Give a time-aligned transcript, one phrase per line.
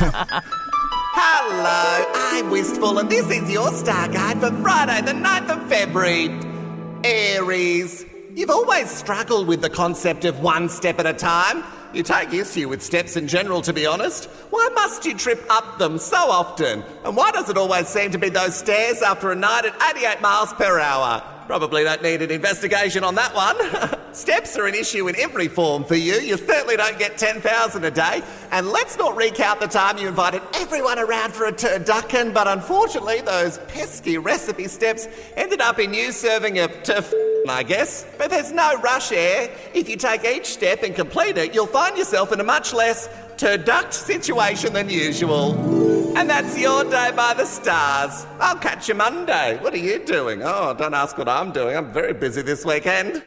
[0.00, 6.38] Hello, I'm Wistful, and this is your star guide for Friday, the 9th of February.
[7.02, 8.04] Aries.
[8.32, 11.64] You've always struggled with the concept of one step at a time.
[11.92, 14.26] You take issue with steps in general, to be honest.
[14.50, 16.84] Why must you trip up them so often?
[17.04, 20.20] And why does it always seem to be those stairs after a night at 88
[20.20, 21.24] miles per hour?
[21.48, 23.56] Probably don't need an investigation on that one.
[24.18, 26.14] Steps are an issue in every form for you.
[26.14, 28.20] You certainly don't get 10,000 a day.
[28.50, 33.20] And let's not recount the time you invited everyone around for a turducken, but unfortunately,
[33.20, 37.14] those pesky recipe steps ended up in you serving a turf.
[37.48, 38.04] I guess.
[38.18, 39.48] But there's no rush here.
[39.72, 43.08] If you take each step and complete it, you'll find yourself in a much less
[43.36, 45.54] turducked situation than usual.
[46.18, 48.26] And that's your day by the stars.
[48.40, 49.58] I'll catch you Monday.
[49.62, 50.42] What are you doing?
[50.42, 51.76] Oh, don't ask what I'm doing.
[51.76, 53.22] I'm very busy this weekend.